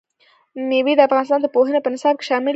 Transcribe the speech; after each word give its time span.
مېوې 0.67 0.93
د 0.97 1.01
افغانستان 1.07 1.39
د 1.41 1.47
پوهنې 1.55 1.79
په 1.81 1.89
نصاب 1.93 2.15
کې 2.17 2.25
شامل 2.29 2.47
دي. 2.49 2.49